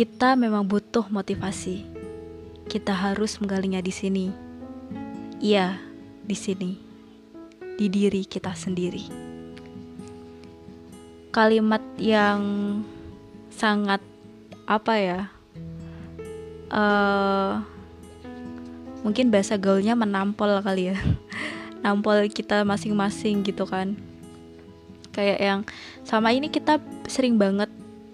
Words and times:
kita 0.00 0.32
memang 0.32 0.64
butuh 0.64 1.04
motivasi. 1.12 1.84
Kita 2.72 2.96
harus 2.96 3.36
menggalinya 3.36 3.84
di 3.84 3.92
sini. 3.92 4.32
Iya, 5.44 5.76
di 6.24 6.32
sini. 6.32 6.80
Di 7.76 7.84
diri 7.92 8.24
kita 8.24 8.56
sendiri. 8.56 9.04
Kalimat 11.28 11.84
yang 12.00 12.40
sangat 13.52 14.00
apa 14.64 14.94
ya? 14.96 15.20
Uh, 16.72 17.60
mungkin 19.04 19.28
bahasa 19.28 19.60
gaulnya 19.60 19.92
menampol 19.92 20.64
kali 20.64 20.96
ya. 20.96 20.98
Nampol 21.84 22.24
kita 22.32 22.64
masing-masing 22.64 23.44
gitu 23.44 23.68
kan. 23.68 24.00
Kayak 25.12 25.38
yang 25.44 25.60
sama 26.08 26.32
ini 26.32 26.48
kita 26.48 26.80
sering 27.04 27.36
banget 27.36 27.68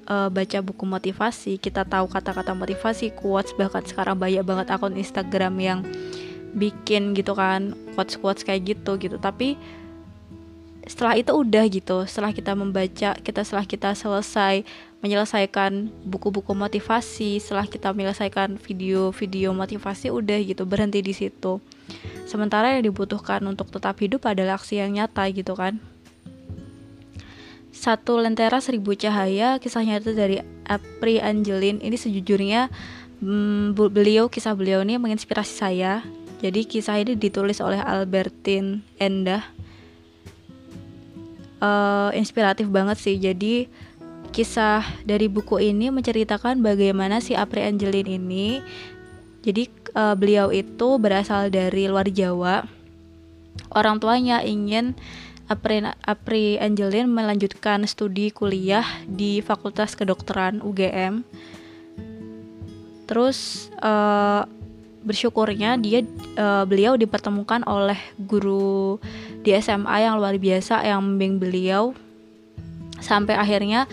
uh, 0.09 0.30
baca 0.33 0.59
buku 0.62 0.84
motivasi, 0.87 1.59
kita 1.60 1.84
tahu 1.84 2.09
kata-kata 2.09 2.55
motivasi, 2.56 3.12
quotes 3.15 3.52
bahkan 3.55 3.84
sekarang 3.84 4.16
banyak 4.16 4.42
banget 4.42 4.66
akun 4.73 4.96
Instagram 4.96 5.55
yang 5.60 5.79
bikin 6.56 7.12
gitu 7.12 7.37
kan 7.37 7.77
quotes-quotes 7.92 8.46
kayak 8.46 8.74
gitu 8.74 8.96
gitu. 8.96 9.20
Tapi 9.20 9.60
setelah 10.87 11.19
itu 11.19 11.34
udah 11.34 11.66
gitu, 11.66 12.06
setelah 12.06 12.30
kita 12.30 12.55
membaca, 12.55 13.19
kita 13.19 13.41
setelah 13.42 13.66
kita 13.66 13.91
selesai 13.98 14.62
menyelesaikan 15.02 15.91
buku-buku 16.07 16.54
motivasi, 16.54 17.43
setelah 17.43 17.66
kita 17.66 17.91
menyelesaikan 17.91 18.54
video-video 18.57 19.51
motivasi 19.51 20.15
udah 20.15 20.38
gitu, 20.46 20.62
berhenti 20.62 21.02
di 21.02 21.10
situ. 21.10 21.59
Sementara 22.30 22.79
yang 22.79 22.87
dibutuhkan 22.87 23.43
untuk 23.46 23.70
tetap 23.74 23.98
hidup 23.98 24.30
adalah 24.30 24.59
aksi 24.59 24.79
yang 24.79 24.95
nyata 24.95 25.27
gitu 25.34 25.59
kan. 25.59 25.82
Satu 27.77 28.16
Lentera 28.16 28.57
Seribu 28.65 28.97
Cahaya 28.97 29.61
kisahnya 29.61 30.01
itu 30.01 30.16
dari 30.16 30.41
Apri 30.65 31.21
Angelin. 31.21 31.77
Ini 31.85 31.93
sejujurnya 32.01 32.73
hmm, 33.21 33.77
beliau 33.77 34.33
kisah 34.33 34.57
beliau 34.57 34.80
ini 34.80 34.96
menginspirasi 34.96 35.52
saya. 35.52 36.01
Jadi 36.41 36.65
kisah 36.65 36.96
ini 36.96 37.13
ditulis 37.13 37.60
oleh 37.60 37.77
Albertine 37.77 38.80
Endah. 38.96 39.45
Uh, 41.60 42.13
inspiratif 42.16 42.65
banget 42.73 42.96
sih. 42.96 43.21
Jadi 43.21 43.68
kisah 44.33 44.80
dari 45.05 45.29
buku 45.29 45.61
ini 45.61 45.93
menceritakan 45.93 46.65
bagaimana 46.65 47.21
si 47.21 47.37
Apri 47.37 47.61
Angelin 47.61 48.09
ini 48.09 48.61
jadi 49.46 49.71
uh, 49.95 50.18
beliau 50.18 50.51
itu 50.51 50.99
berasal 50.99 51.55
dari 51.55 51.87
luar 51.87 52.11
Jawa. 52.11 52.66
Orang 53.71 54.02
tuanya 54.02 54.43
ingin 54.43 54.99
Apri, 55.47 55.79
Apri 56.02 56.59
Angelin 56.59 57.07
melanjutkan 57.07 57.87
studi 57.87 58.35
kuliah 58.35 58.83
di 59.07 59.39
Fakultas 59.39 59.95
Kedokteran 59.95 60.59
UGM. 60.59 61.23
Terus 63.07 63.71
uh, 63.79 64.43
bersyukurnya 65.06 65.78
dia 65.78 66.03
uh, 66.34 66.67
beliau 66.67 66.99
dipertemukan 66.99 67.62
oleh 67.62 67.99
guru 68.19 68.99
di 69.47 69.55
SMA 69.62 70.03
yang 70.03 70.19
luar 70.19 70.34
biasa 70.34 70.83
yang 70.83 70.99
membimbing 71.06 71.39
beliau 71.39 71.94
sampai 72.99 73.39
akhirnya 73.39 73.87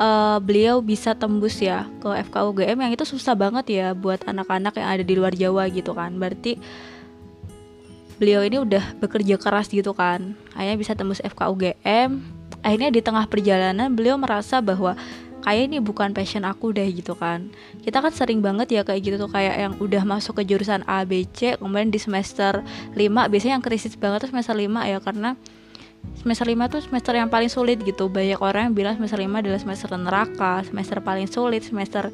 uh, 0.00 0.40
beliau 0.40 0.80
bisa 0.80 1.12
tembus 1.12 1.60
ya 1.60 1.84
ke 2.00 2.08
FKUGM 2.32 2.80
yang 2.80 2.92
itu 2.96 3.04
susah 3.04 3.36
banget 3.36 3.68
ya 3.68 3.86
buat 3.92 4.24
anak-anak 4.24 4.80
yang 4.80 4.88
ada 4.88 5.04
di 5.04 5.14
luar 5.20 5.36
Jawa 5.36 5.68
gitu 5.68 5.92
kan. 5.92 6.16
Berarti 6.16 6.56
beliau 8.18 8.42
ini 8.42 8.58
udah 8.60 8.98
bekerja 8.98 9.38
keras 9.38 9.70
gitu 9.70 9.94
kan. 9.94 10.34
Akhirnya 10.52 10.76
bisa 10.76 10.92
tembus 10.98 11.22
FKUGM 11.22 12.38
akhirnya 12.62 12.90
di 12.90 13.00
tengah 13.00 13.30
perjalanan 13.30 13.94
beliau 13.94 14.18
merasa 14.18 14.58
bahwa 14.58 14.98
kayak 15.46 15.70
ini 15.70 15.78
bukan 15.78 16.10
passion 16.10 16.42
aku 16.42 16.74
deh 16.74 16.86
gitu 16.90 17.14
kan. 17.14 17.48
Kita 17.80 18.02
kan 18.02 18.10
sering 18.10 18.42
banget 18.42 18.68
ya 18.74 18.82
kayak 18.82 19.00
gitu 19.06 19.16
tuh 19.16 19.30
kayak 19.30 19.54
yang 19.56 19.74
udah 19.78 20.02
masuk 20.02 20.42
ke 20.42 20.50
jurusan 20.50 20.82
A 20.84 21.06
B 21.06 21.24
C 21.30 21.54
kemudian 21.56 21.88
di 21.94 22.02
semester 22.02 22.60
5 22.92 22.98
biasanya 23.30 23.54
yang 23.56 23.64
krisis 23.64 23.94
banget 23.94 24.26
tuh 24.26 24.30
semester 24.34 24.58
5 24.58 24.66
ya 24.90 24.98
karena 24.98 25.38
semester 26.18 26.46
5 26.46 26.72
tuh 26.74 26.80
semester 26.82 27.12
yang 27.14 27.30
paling 27.30 27.50
sulit 27.50 27.78
gitu. 27.86 28.10
Banyak 28.10 28.42
orang 28.42 28.70
yang 28.70 28.74
bilang 28.74 28.94
semester 28.98 29.22
5 29.22 29.30
adalah 29.30 29.60
semester 29.62 29.88
neraka 29.94 30.66
semester 30.66 30.98
paling 30.98 31.30
sulit 31.30 31.62
semester 31.62 32.10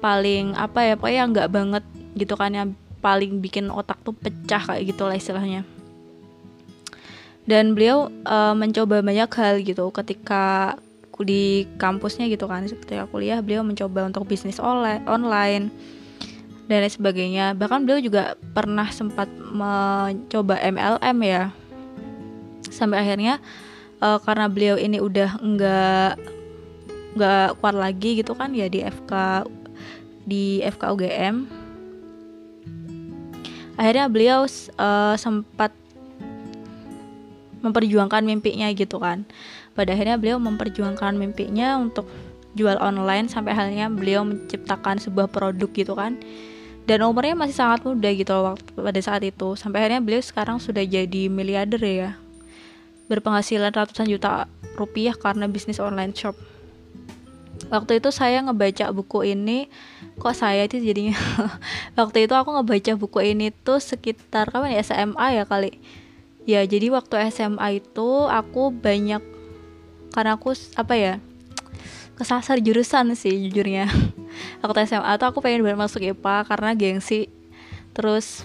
paling 0.00 0.56
apa 0.56 0.80
ya 0.80 0.94
pokoknya 0.96 1.22
nggak 1.28 1.48
banget 1.52 1.84
gitu 2.16 2.34
kan 2.38 2.50
yang 2.54 2.68
paling 3.00 3.40
bikin 3.40 3.72
otak 3.72 3.98
tuh 4.04 4.14
pecah 4.14 4.60
kayak 4.60 4.94
gitu 4.94 5.08
lah 5.08 5.16
istilahnya. 5.16 5.64
Dan 7.48 7.74
beliau 7.74 8.12
uh, 8.28 8.54
mencoba 8.54 9.02
banyak 9.02 9.26
hal 9.26 9.58
gitu 9.64 9.90
ketika 9.90 10.76
di 11.20 11.66
kampusnya 11.76 12.30
gitu 12.30 12.46
kan. 12.46 12.64
Ketika 12.64 13.10
kuliah 13.10 13.42
beliau 13.42 13.66
mencoba 13.66 14.06
untuk 14.06 14.28
bisnis 14.28 14.62
online 14.62 15.02
dan 15.04 15.24
lain 15.26 16.92
sebagainya. 16.92 17.58
Bahkan 17.58 17.82
beliau 17.82 17.98
juga 17.98 18.38
pernah 18.54 18.86
sempat 18.94 19.26
mencoba 19.34 20.62
MLM 20.62 21.18
ya. 21.26 21.50
Sampai 22.70 23.02
akhirnya 23.02 23.42
uh, 23.98 24.22
karena 24.22 24.46
beliau 24.46 24.76
ini 24.78 25.02
udah 25.02 25.40
enggak 25.42 26.14
nggak 27.10 27.58
kuat 27.58 27.74
lagi 27.74 28.22
gitu 28.22 28.38
kan 28.38 28.54
ya 28.54 28.70
di 28.70 28.86
FK 28.86 29.12
di 30.30 30.62
FK 30.62 30.82
UGM 30.94 31.59
akhirnya 33.80 34.12
beliau 34.12 34.44
uh, 34.76 35.16
sempat 35.16 35.72
memperjuangkan 37.64 38.20
mimpinya 38.20 38.68
gitu 38.76 39.00
kan. 39.00 39.24
Pada 39.72 39.96
akhirnya 39.96 40.20
beliau 40.20 40.36
memperjuangkan 40.36 41.16
mimpinya 41.16 41.80
untuk 41.80 42.04
jual 42.52 42.76
online 42.76 43.32
sampai 43.32 43.56
akhirnya 43.56 43.88
beliau 43.88 44.28
menciptakan 44.28 45.00
sebuah 45.00 45.32
produk 45.32 45.70
gitu 45.72 45.96
kan. 45.96 46.20
Dan 46.84 47.06
umurnya 47.06 47.32
masih 47.38 47.56
sangat 47.56 47.86
muda 47.88 48.12
gitu 48.12 48.36
waktu 48.36 48.68
pada 48.76 49.00
saat 49.00 49.24
itu. 49.24 49.56
Sampai 49.56 49.80
akhirnya 49.84 50.04
beliau 50.04 50.20
sekarang 50.20 50.60
sudah 50.60 50.84
jadi 50.84 51.32
miliarder 51.32 51.80
ya. 51.80 52.10
Berpenghasilan 53.08 53.72
ratusan 53.72 54.12
juta 54.12 54.44
rupiah 54.76 55.16
karena 55.16 55.48
bisnis 55.48 55.80
online 55.80 56.12
shop 56.12 56.36
waktu 57.68 58.00
itu 58.00 58.08
saya 58.08 58.40
ngebaca 58.40 58.88
buku 58.94 59.36
ini 59.36 59.68
kok 60.16 60.32
saya 60.32 60.64
itu 60.64 60.80
jadinya? 60.80 61.16
Waktu 62.00 62.24
itu 62.24 62.32
aku 62.32 62.56
ngebaca 62.56 62.92
buku 62.96 63.20
ini 63.36 63.52
tuh 63.52 63.82
sekitar 63.82 64.48
kapan 64.48 64.76
ya? 64.76 64.80
SMA 64.80 65.26
ya 65.36 65.44
kali. 65.44 65.76
Ya 66.48 66.64
jadi 66.64 66.88
waktu 66.88 67.20
SMA 67.28 67.84
itu 67.84 68.08
aku 68.26 68.72
banyak 68.72 69.20
karena 70.10 70.34
aku 70.40 70.56
apa 70.74 70.94
ya 70.96 71.14
kesasar 72.16 72.60
jurusan 72.64 73.12
sih 73.16 73.48
jujurnya. 73.48 73.88
Waktu 74.64 74.88
SMA 74.88 75.16
tuh 75.20 75.28
aku 75.28 75.40
pengen 75.44 75.64
banget 75.64 75.80
masuk 75.80 76.00
IPA 76.04 76.36
karena 76.48 76.70
gengsi. 76.76 77.28
Terus 77.92 78.44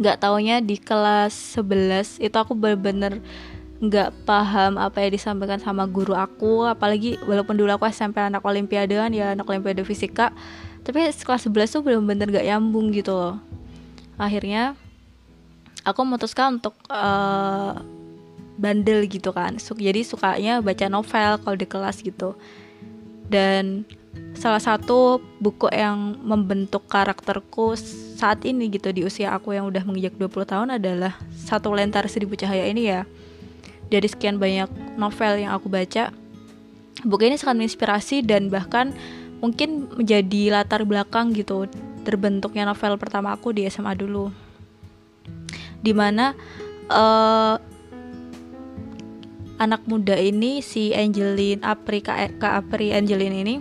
nggak 0.00 0.22
taunya 0.22 0.62
di 0.62 0.78
kelas 0.78 1.58
11 1.58 2.22
itu 2.22 2.36
aku 2.38 2.54
bener-bener 2.54 3.18
nggak 3.80 4.12
paham 4.28 4.76
apa 4.76 5.00
yang 5.00 5.16
disampaikan 5.16 5.56
sama 5.56 5.88
guru 5.88 6.12
aku 6.12 6.68
apalagi 6.68 7.16
walaupun 7.24 7.56
dulu 7.56 7.72
aku 7.72 7.88
SMP 7.88 8.20
anak 8.20 8.44
olimpiade 8.44 8.92
kan 8.92 9.08
ya 9.08 9.32
anak 9.32 9.48
olimpiade 9.48 9.80
fisika 9.88 10.36
tapi 10.80 11.12
kelas 11.12 11.44
11 11.48 11.76
tuh 11.76 11.82
bener-bener 11.84 12.28
gak 12.32 12.46
nyambung 12.48 12.88
gitu 12.90 13.12
loh. 13.12 13.36
Akhirnya 14.16 14.76
aku 15.84 16.00
memutuskan 16.04 16.60
untuk 16.60 16.76
uh, 16.88 17.76
bandel 18.56 19.04
gitu 19.08 19.32
kan. 19.32 19.60
Jadi 19.60 20.00
sukanya 20.04 20.64
baca 20.64 20.86
novel 20.88 21.40
kalau 21.40 21.56
di 21.56 21.66
kelas 21.68 22.00
gitu. 22.00 22.36
Dan 23.28 23.84
salah 24.34 24.58
satu 24.58 25.20
buku 25.38 25.70
yang 25.70 26.18
membentuk 26.24 26.88
karakterku 26.88 27.76
saat 28.18 28.42
ini 28.42 28.66
gitu 28.72 28.90
di 28.90 29.06
usia 29.06 29.30
aku 29.36 29.54
yang 29.54 29.70
udah 29.70 29.84
menginjak 29.86 30.16
20 30.18 30.50
tahun 30.50 30.68
adalah 30.80 31.14
satu 31.30 31.70
lentar 31.70 32.02
seribu 32.10 32.34
cahaya 32.34 32.66
ini 32.66 32.90
ya 32.90 33.06
dari 33.90 34.06
sekian 34.06 34.38
banyak 34.38 34.70
novel 34.96 35.42
yang 35.42 35.52
aku 35.52 35.66
baca 35.66 36.14
buku 37.04 37.32
ini 37.32 37.36
sangat 37.36 37.64
menginspirasi 37.64 38.22
dan 38.24 38.48
bahkan 38.52 38.92
mungkin 39.40 39.88
menjadi 39.96 40.60
latar 40.60 40.84
belakang 40.84 41.32
gitu 41.32 41.64
terbentuknya 42.04 42.68
novel 42.68 42.96
pertama 42.96 43.32
aku 43.32 43.52
di 43.52 43.64
SMA 43.68 43.92
dulu. 43.96 44.32
Di 45.80 45.92
mana 45.96 46.36
uh, 46.92 47.56
anak 49.60 49.84
muda 49.88 50.16
ini 50.16 50.64
si 50.64 50.92
Angelin 50.92 51.60
Apri 51.64 52.00
Kak, 52.04 52.40
Kak 52.40 52.64
Apri 52.64 52.92
Angelin 52.92 53.32
ini 53.32 53.56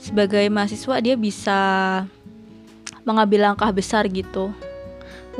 sebagai 0.00 0.48
mahasiswa 0.48 0.96
dia 1.00 1.14
bisa 1.16 1.60
mengambil 3.04 3.52
langkah 3.52 3.70
besar 3.70 4.08
gitu 4.10 4.50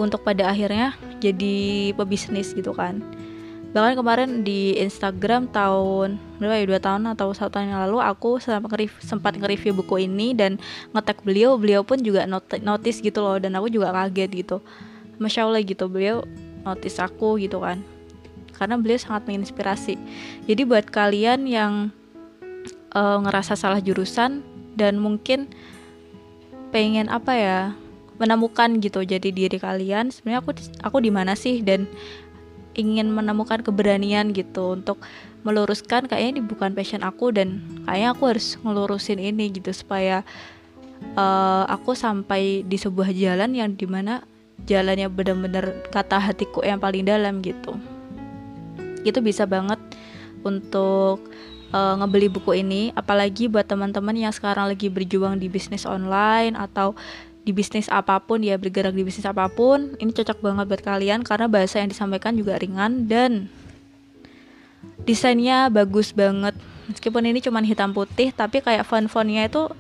untuk 0.01 0.25
pada 0.25 0.49
akhirnya 0.49 0.97
jadi 1.21 1.93
pebisnis 1.97 2.57
gitu 2.57 2.73
kan. 2.73 3.01
Bahkan 3.73 3.97
kemarin 3.97 4.31
di 4.45 4.77
Instagram 4.77 5.49
tahun 5.49 6.21
berapa 6.37 6.61
ya 6.61 6.65
dua 6.69 6.81
tahun 6.81 7.09
atau 7.17 7.33
satu 7.33 7.57
tahun 7.57 7.73
yang 7.73 7.81
lalu 7.89 8.05
aku 8.05 8.37
sempat 9.01 9.33
nge-review 9.41 9.73
buku 9.73 10.05
ini 10.05 10.37
dan 10.37 10.61
ngetek 10.93 11.25
beliau 11.25 11.57
beliau 11.57 11.81
pun 11.81 11.97
juga 12.05 12.29
not 12.29 12.45
notice 12.61 13.01
gitu 13.01 13.25
loh 13.25 13.41
dan 13.41 13.57
aku 13.57 13.73
juga 13.73 13.89
kaget 13.97 14.45
gitu. 14.45 14.57
Masya 15.17 15.49
allah 15.49 15.65
gitu 15.65 15.89
beliau 15.89 16.21
notice 16.69 17.01
aku 17.01 17.41
gitu 17.41 17.65
kan. 17.65 17.81
Karena 18.53 18.77
beliau 18.77 19.01
sangat 19.01 19.25
menginspirasi. 19.25 19.97
Jadi 20.45 20.63
buat 20.69 20.93
kalian 20.93 21.49
yang 21.49 21.89
uh, 22.93 23.19
ngerasa 23.25 23.57
salah 23.57 23.81
jurusan 23.81 24.45
dan 24.77 25.01
mungkin 25.01 25.49
pengen 26.77 27.09
apa 27.09 27.33
ya 27.37 27.59
menemukan 28.23 28.79
gitu 28.79 29.03
jadi 29.03 29.29
diri 29.35 29.59
kalian. 29.59 30.15
Sebenarnya 30.15 30.47
aku 30.47 30.51
aku 30.87 30.97
di 31.03 31.11
mana 31.11 31.35
sih? 31.35 31.59
Dan 31.67 31.91
ingin 32.79 33.11
menemukan 33.13 33.61
keberanian 33.61 34.33
gitu 34.33 34.79
untuk 34.79 35.03
meluruskan 35.43 36.07
kayaknya 36.07 36.39
ini 36.39 36.43
bukan 36.47 36.73
passion 36.73 37.03
aku 37.03 37.35
dan 37.35 37.61
kayaknya 37.85 38.09
aku 38.15 38.23
harus 38.31 38.57
ngelurusin 38.63 39.19
ini 39.19 39.51
gitu 39.53 39.75
supaya 39.75 40.23
uh, 41.19 41.67
aku 41.69 41.93
sampai 41.93 42.63
di 42.65 42.79
sebuah 42.79 43.11
jalan 43.13 43.53
yang 43.53 43.75
di 43.75 43.85
mana 43.85 44.23
jalannya 44.65 45.11
benar-benar 45.11 45.85
kata 45.91 46.23
hatiku 46.23 46.63
yang 46.63 46.79
paling 46.79 47.05
dalam 47.05 47.43
gitu. 47.43 47.75
Itu 49.03 49.19
bisa 49.19 49.45
banget 49.45 49.83
untuk 50.47 51.27
uh, 51.75 51.95
ngebeli 51.99 52.31
buku 52.31 52.63
ini. 52.63 52.95
Apalagi 52.95 53.51
buat 53.51 53.67
teman-teman 53.67 54.15
yang 54.15 54.31
sekarang 54.31 54.71
lagi 54.71 54.87
berjuang 54.87 55.43
di 55.43 55.51
bisnis 55.51 55.83
online 55.83 56.55
atau 56.55 56.95
di 57.43 57.51
bisnis 57.51 57.91
apa 57.91 58.23
pun 58.23 58.39
ya 58.39 58.55
bergerak 58.55 58.95
di 58.95 59.03
bisnis 59.03 59.27
apa 59.27 59.51
pun 59.51 59.99
ini 59.99 60.15
cocok 60.15 60.39
banget 60.39 60.65
buat 60.71 60.83
kalian 60.83 61.27
karena 61.27 61.51
bahasa 61.51 61.83
yang 61.83 61.91
disampaikan 61.91 62.39
juga 62.39 62.55
ringan 62.55 63.11
dan 63.11 63.51
desainnya 65.03 65.67
bagus 65.67 66.15
banget. 66.15 66.55
Meskipun 66.87 67.27
ini 67.27 67.43
cuma 67.43 67.63
hitam 67.63 67.91
putih 67.91 68.31
tapi 68.31 68.63
kayak 68.63 68.87
font-fontnya 68.87 69.51
itu 69.51 69.71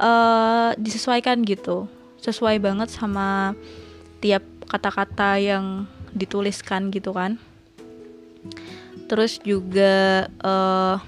uh, 0.00 0.72
disesuaikan 0.80 1.44
gitu. 1.44 1.88
Sesuai 2.24 2.56
banget 2.60 2.88
sama 2.88 3.52
tiap 4.24 4.44
kata-kata 4.68 5.36
yang 5.40 5.84
dituliskan 6.16 6.88
gitu 6.88 7.12
kan. 7.12 7.36
Terus 9.08 9.40
juga 9.40 10.28
uh, 10.40 11.00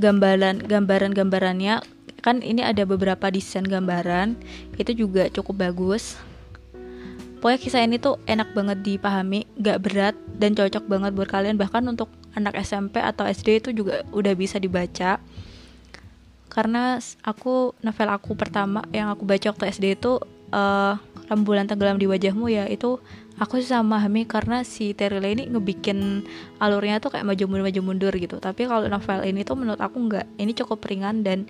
gambaran 0.00 0.64
gambaran 0.64 1.12
gambarannya 1.12 1.84
kan 2.20 2.44
ini 2.44 2.60
ada 2.60 2.84
beberapa 2.84 3.28
desain 3.32 3.64
gambaran 3.64 4.36
itu 4.76 4.92
juga 4.94 5.26
cukup 5.32 5.68
bagus. 5.68 6.16
Pokoknya 7.40 7.60
kisah 7.60 7.80
ini 7.80 7.96
tuh 7.96 8.20
enak 8.28 8.52
banget 8.52 8.84
dipahami 8.84 9.48
gak 9.56 9.80
berat 9.80 10.16
dan 10.36 10.52
cocok 10.52 10.84
banget 10.84 11.16
buat 11.16 11.32
kalian. 11.32 11.56
Bahkan 11.56 11.88
untuk 11.88 12.12
anak 12.36 12.60
SMP 12.60 13.00
atau 13.00 13.24
SD 13.24 13.64
itu 13.64 13.70
juga 13.72 14.04
udah 14.12 14.36
bisa 14.36 14.60
dibaca. 14.60 15.16
Karena 16.52 17.00
aku 17.24 17.72
novel 17.80 18.08
aku 18.12 18.36
pertama 18.36 18.84
yang 18.92 19.08
aku 19.08 19.24
baca 19.24 19.56
waktu 19.56 19.72
SD 19.72 19.96
itu 19.96 20.20
uh, 20.52 21.00
rembulan 21.30 21.64
tenggelam 21.64 21.96
di 21.96 22.10
wajahmu 22.10 22.50
ya 22.50 22.66
itu 22.66 22.98
aku 23.38 23.62
sih 23.62 23.70
sama 23.70 24.02
memahami 24.02 24.26
karena 24.26 24.66
si 24.66 24.92
Terile 24.92 25.30
ini 25.30 25.46
ngebikin 25.46 26.26
alurnya 26.58 26.98
tuh 26.98 27.14
kayak 27.14 27.24
maju 27.24 27.44
mundur 27.48 27.64
maju 27.70 27.80
mundur 27.80 28.12
gitu. 28.18 28.36
Tapi 28.36 28.66
kalau 28.68 28.84
novel 28.90 29.24
ini 29.24 29.46
tuh 29.46 29.56
menurut 29.56 29.80
aku 29.80 29.96
nggak. 29.96 30.26
Ini 30.36 30.52
cukup 30.58 30.84
ringan 30.84 31.24
dan 31.24 31.48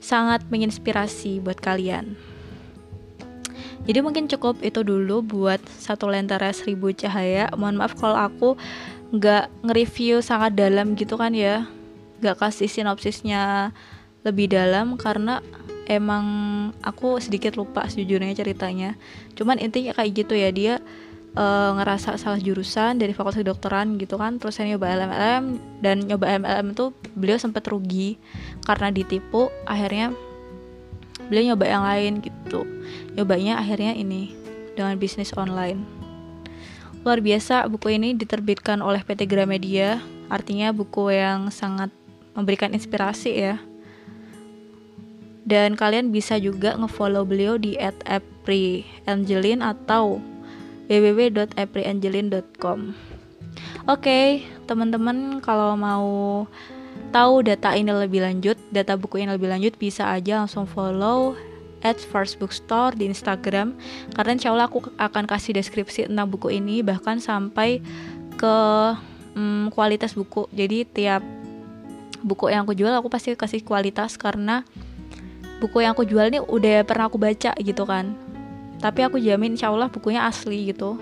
sangat 0.00 0.42
menginspirasi 0.48 1.44
buat 1.44 1.60
kalian. 1.60 2.16
Jadi 3.88 3.98
mungkin 4.04 4.28
cukup 4.28 4.60
itu 4.60 4.84
dulu 4.84 5.24
buat 5.24 5.60
satu 5.80 6.08
lentera 6.12 6.52
seribu 6.52 6.92
cahaya. 6.92 7.48
Mohon 7.56 7.76
maaf 7.80 7.96
kalau 7.96 8.16
aku 8.16 8.48
nggak 9.10 9.48
nge-review 9.66 10.20
sangat 10.20 10.54
dalam 10.54 10.94
gitu 10.94 11.16
kan 11.16 11.32
ya, 11.32 11.66
nggak 12.20 12.38
kasih 12.38 12.68
sinopsisnya 12.68 13.72
lebih 14.22 14.52
dalam 14.52 15.00
karena 15.00 15.40
emang 15.90 16.24
aku 16.84 17.18
sedikit 17.18 17.58
lupa 17.58 17.88
sejujurnya 17.88 18.36
ceritanya. 18.36 18.94
Cuman 19.34 19.58
intinya 19.58 19.96
kayak 19.96 20.12
gitu 20.12 20.34
ya 20.38 20.54
dia 20.54 20.74
uh, 21.36 21.70
ngerasa 21.78 22.18
salah 22.18 22.40
jurusan 22.40 22.98
dari 22.98 23.14
fakultas 23.14 23.42
kedokteran 23.42 23.98
gitu 23.98 24.18
kan. 24.18 24.38
Terus 24.40 24.58
saya 24.58 24.74
nyoba 24.74 24.86
LMLM 24.90 25.44
dan 25.84 25.96
nyoba 26.06 26.26
MLM 26.40 26.74
itu 26.74 26.94
beliau 27.14 27.38
sempat 27.38 27.66
rugi 27.70 28.18
karena 28.66 28.90
ditipu. 28.90 29.50
Akhirnya 29.66 30.14
beliau 31.30 31.54
nyoba 31.54 31.64
yang 31.66 31.84
lain 31.86 32.12
gitu. 32.24 32.66
Nyobanya 33.14 33.62
akhirnya 33.62 33.94
ini 33.94 34.34
dengan 34.74 34.96
bisnis 34.98 35.34
online. 35.36 35.82
Luar 37.00 37.24
biasa 37.24 37.64
buku 37.70 37.96
ini 37.96 38.12
diterbitkan 38.12 38.84
oleh 38.84 39.00
PT 39.00 39.24
Gramedia. 39.24 40.02
Artinya 40.28 40.70
buku 40.70 41.10
yang 41.10 41.48
sangat 41.50 41.90
memberikan 42.36 42.70
inspirasi 42.76 43.32
ya. 43.34 43.56
Dan 45.40 45.74
kalian 45.74 46.12
bisa 46.14 46.36
juga 46.38 46.76
ngefollow 46.76 47.24
beliau 47.26 47.56
di 47.58 47.74
@apri_angelin 48.06 49.64
atau 49.64 50.20
www.apriangelin.com 50.90 52.78
Oke, 53.86 54.02
okay, 54.02 54.26
teman-teman 54.66 55.38
kalau 55.38 55.78
mau 55.78 56.44
tahu 57.14 57.46
data 57.46 57.74
ini 57.78 57.94
lebih 57.94 58.26
lanjut, 58.26 58.58
data 58.74 58.98
buku 58.98 59.22
ini 59.22 59.30
lebih 59.30 59.50
lanjut 59.50 59.78
bisa 59.78 60.10
aja 60.10 60.42
langsung 60.42 60.66
follow 60.66 61.38
at 61.80 61.96
First 61.96 62.36
Bookstore 62.42 62.92
di 62.98 63.08
Instagram 63.08 63.72
karena 64.12 64.36
insya 64.36 64.52
Allah 64.52 64.68
aku 64.68 64.84
akan 65.00 65.24
kasih 65.24 65.56
deskripsi 65.56 66.10
tentang 66.12 66.28
buku 66.28 66.52
ini 66.52 66.84
bahkan 66.84 67.22
sampai 67.22 67.80
ke 68.36 68.56
hmm, 69.38 69.72
kualitas 69.72 70.12
buku. 70.12 70.44
Jadi 70.52 70.84
tiap 70.84 71.24
buku 72.20 72.52
yang 72.52 72.68
aku 72.68 72.76
jual 72.76 72.92
aku 72.92 73.08
pasti 73.08 73.32
kasih 73.32 73.64
kualitas 73.64 74.20
karena 74.20 74.66
buku 75.60 75.80
yang 75.84 75.96
aku 75.96 76.04
jual 76.04 76.28
ini 76.28 76.40
udah 76.40 76.84
pernah 76.84 77.08
aku 77.08 77.16
baca 77.16 77.56
gitu 77.56 77.84
kan 77.88 78.29
tapi 78.80 79.04
aku 79.04 79.20
jamin 79.20 79.54
insya 79.54 79.68
Allah 79.68 79.92
bukunya 79.92 80.24
asli 80.24 80.72
gitu. 80.72 80.96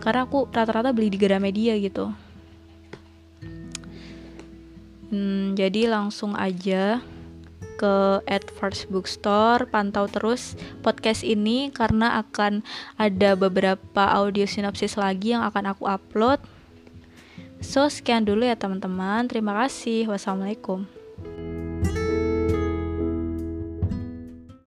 Karena 0.00 0.24
aku 0.24 0.48
rata-rata 0.48 0.96
beli 0.96 1.12
di 1.12 1.20
Gramedia 1.20 1.76
gitu. 1.76 2.08
Hmm, 5.12 5.52
jadi 5.58 5.92
langsung 5.92 6.32
aja 6.38 7.04
ke 7.80 8.20
first 8.60 8.92
bookstore 8.92 9.64
pantau 9.64 10.04
terus 10.04 10.52
podcast 10.84 11.24
ini 11.24 11.72
karena 11.72 12.20
akan 12.20 12.60
ada 13.00 13.32
beberapa 13.32 14.04
audio 14.12 14.44
sinopsis 14.44 15.00
lagi 15.00 15.32
yang 15.32 15.44
akan 15.44 15.72
aku 15.72 15.88
upload. 15.88 16.40
So 17.60 17.88
sekian 17.88 18.24
dulu 18.24 18.44
ya 18.44 18.56
teman-teman. 18.56 19.28
Terima 19.28 19.56
kasih. 19.64 20.08
Wassalamualaikum 20.08 20.99